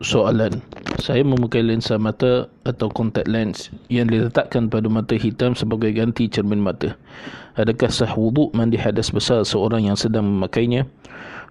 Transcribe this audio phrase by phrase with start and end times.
[0.00, 0.64] Soalan
[0.96, 6.56] Saya memakai lensa mata atau contact lens yang diletakkan pada mata hitam sebagai ganti cermin
[6.56, 6.96] mata.
[7.60, 10.88] Adakah sah wuduk mandi hadas besar seorang yang sedang memakainya?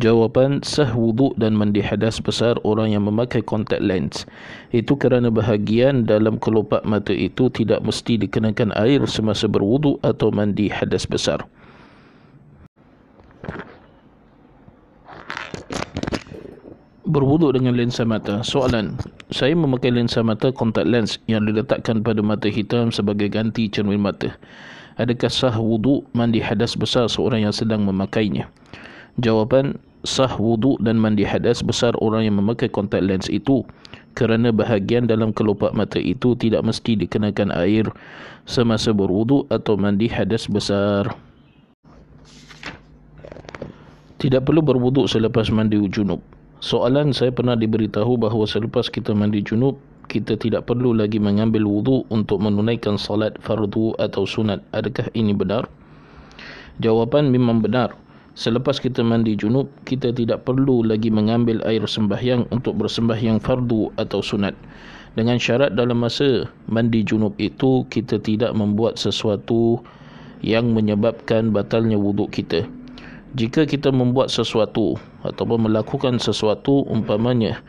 [0.00, 4.24] Jawapan sah wuduk dan mandi hadas besar orang yang memakai contact lens.
[4.72, 10.72] Itu kerana bahagian dalam kelopak mata itu tidak mesti dikenakan air semasa berwuduk atau mandi
[10.72, 11.44] hadas besar.
[17.10, 18.40] Berwuduk dengan lensa mata.
[18.46, 18.94] Soalan,
[19.34, 24.32] saya memakai lensa mata contact lens yang diletakkan pada mata hitam sebagai ganti cermin mata.
[24.96, 28.46] Adakah sah wuduk mandi hadas besar seorang yang sedang memakainya?
[29.18, 29.76] Jawapan,
[30.06, 33.66] sah wuduk dan mandi hadas besar orang yang memakai contact lens itu
[34.14, 37.86] kerana bahagian dalam kelopak mata itu tidak mesti dikenakan air
[38.46, 41.14] semasa berwuduk atau mandi hadas besar.
[44.20, 46.20] Tidak perlu berwuduk selepas mandi junub.
[46.60, 49.80] Soalan saya pernah diberitahu bahawa selepas kita mandi junub,
[50.12, 54.60] kita tidak perlu lagi mengambil wudu untuk menunaikan salat fardu atau sunat.
[54.76, 55.64] Adakah ini benar?
[56.84, 57.96] Jawapan memang benar.
[58.36, 64.20] Selepas kita mandi junub, kita tidak perlu lagi mengambil air sembahyang untuk bersembahyang fardu atau
[64.20, 64.52] sunat.
[65.16, 69.80] Dengan syarat dalam masa mandi junub itu, kita tidak membuat sesuatu
[70.44, 72.68] yang menyebabkan batalnya wuduk kita
[73.38, 77.62] jika kita membuat sesuatu ataupun melakukan sesuatu umpamanya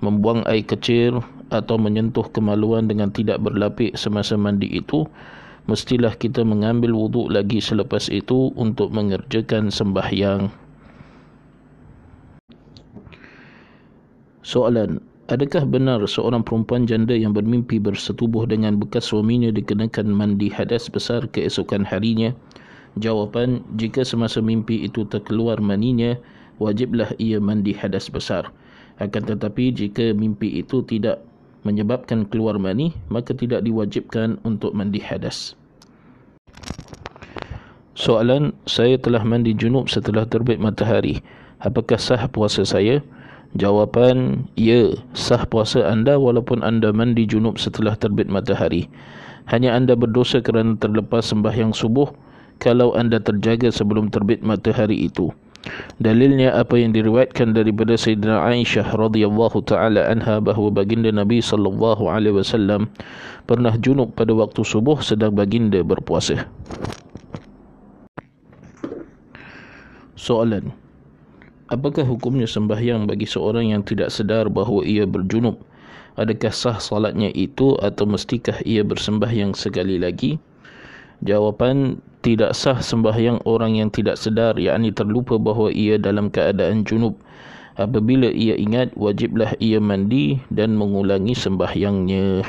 [0.00, 5.04] membuang air kecil atau menyentuh kemaluan dengan tidak berlapik semasa mandi itu
[5.68, 10.48] mestilah kita mengambil wuduk lagi selepas itu untuk mengerjakan sembahyang.
[14.40, 20.90] Soalan adakah benar seorang perempuan janda yang bermimpi bersetubuh dengan bekas suaminya dikenakan mandi hadas
[20.90, 22.34] besar keesokan harinya
[22.98, 26.18] Jawapan, jika semasa mimpi itu terkeluar maninya,
[26.58, 28.50] wajiblah ia mandi hadas besar.
[28.98, 31.22] Akan tetapi jika mimpi itu tidak
[31.64, 35.56] menyebabkan keluar mani, maka tidak diwajibkan untuk mandi hadas.
[37.96, 41.20] Soalan, saya telah mandi junub setelah terbit matahari.
[41.60, 43.04] Apakah sah puasa saya?
[43.58, 48.88] Jawapan, ya, sah puasa anda walaupun anda mandi junub setelah terbit matahari.
[49.52, 52.08] Hanya anda berdosa kerana terlepas sembahyang subuh,
[52.60, 55.32] kalau anda terjaga sebelum terbit matahari itu.
[56.00, 62.40] Dalilnya apa yang diriwayatkan daripada Sayyidina Aisyah radhiyallahu taala anha bahawa baginda Nabi sallallahu alaihi
[62.40, 62.88] wasallam
[63.44, 66.48] pernah junub pada waktu subuh sedang baginda berpuasa.
[70.16, 70.72] Soalan.
[71.68, 75.60] Apakah hukumnya sembahyang bagi seorang yang tidak sedar bahawa ia berjunub?
[76.18, 80.40] Adakah sah salatnya itu atau mestikah ia bersembahyang sekali lagi?
[81.20, 87.16] Jawapan tidak sah sembahyang orang yang tidak sedar yakni terlupa bahawa ia dalam keadaan junub.
[87.76, 92.44] Apabila ia ingat wajiblah ia mandi dan mengulangi sembahyangnya.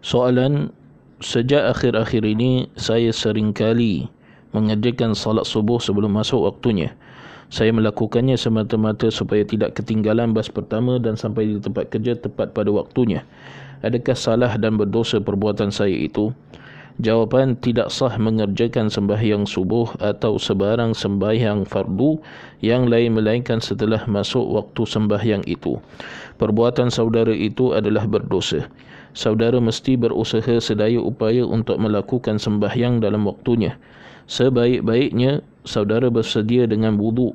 [0.00, 0.72] Soalan
[1.20, 4.08] sejak akhir-akhir ini saya sering kali
[4.52, 6.92] mengerjakan salat subuh sebelum masuk waktunya.
[7.52, 12.72] Saya melakukannya semata-mata supaya tidak ketinggalan bas pertama dan sampai di tempat kerja tepat pada
[12.72, 13.24] waktunya.
[13.84, 16.32] Adakah salah dan berdosa perbuatan saya itu?
[17.00, 22.20] Jawapan tidak sah mengerjakan sembahyang subuh atau sebarang sembahyang fardu
[22.60, 25.80] yang lain melainkan setelah masuk waktu sembahyang itu.
[26.36, 28.68] Perbuatan saudara itu adalah berdosa.
[29.16, 33.76] Saudara mesti berusaha sedaya upaya untuk melakukan sembahyang dalam waktunya.
[34.28, 37.32] Sebaik-baiknya saudara bersedia dengan wuduk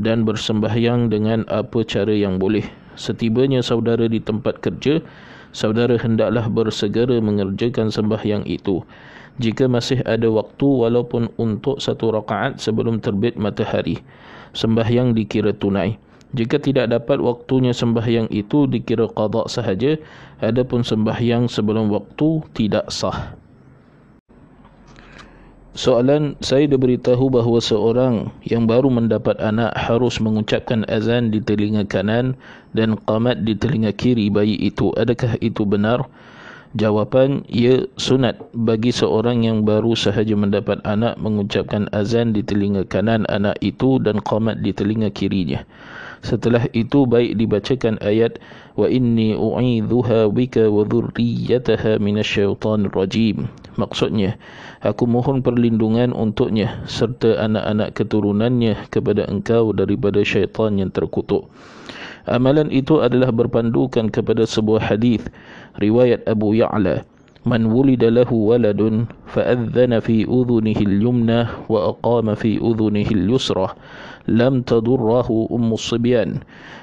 [0.00, 2.64] dan bersembahyang dengan apa cara yang boleh.
[3.00, 5.00] Setibanya saudara di tempat kerja,
[5.50, 8.82] saudara hendaklah bersegera mengerjakan sembahyang itu.
[9.40, 14.02] Jika masih ada waktu walaupun untuk satu rakaat sebelum terbit matahari
[14.52, 15.96] sembahyang dikira tunai.
[16.30, 19.98] Jika tidak dapat waktunya sembahyang itu dikira qada sahaja.
[20.38, 23.34] Adapun sembahyang sebelum waktu tidak sah
[25.80, 32.36] Soalan saya diberitahu bahawa seorang yang baru mendapat anak harus mengucapkan azan di telinga kanan
[32.76, 34.92] dan qamat di telinga kiri bayi itu.
[35.00, 36.04] Adakah itu benar?
[36.76, 43.24] Jawapan, ya sunat bagi seorang yang baru sahaja mendapat anak mengucapkan azan di telinga kanan
[43.32, 45.64] anak itu dan qamat di telinga kirinya.
[46.20, 48.36] Setelah itu baik dibacakan ayat
[48.76, 53.48] wa inni u'idzuha bika wa dhurriyyataha minasyaitonir rajim.
[53.80, 54.36] Maksudnya,
[54.84, 61.48] aku mohon perlindungan untuknya serta anak-anak keturunannya kepada engkau daripada syaitan yang terkutuk.
[62.28, 65.24] Amalan itu adalah berpandukan kepada sebuah hadis
[65.80, 67.00] riwayat Abu Ya'la
[67.46, 73.68] من ولد له ولد فأذن في أذنه اليمنى وأقام في أذنه اليسرى.
[74.28, 76.30] لم تضره أم الصبيان.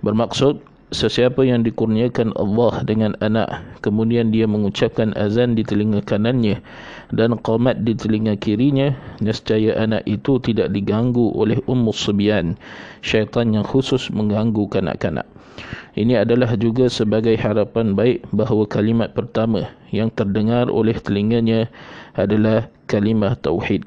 [0.00, 6.58] bermaksud sesiapa yang dikurniakan Allah dengan anak kemudian dia mengucapkan azan di telinga kanannya
[7.14, 12.58] dan qamat di telinga kirinya nescaya anak itu tidak diganggu oleh ummus subyan
[13.06, 15.26] syaitan yang khusus mengganggu kanak-kanak.
[15.94, 21.70] Ini adalah juga sebagai harapan baik bahawa kalimat pertama yang terdengar oleh telinganya
[22.14, 23.86] adalah kalimah tauhid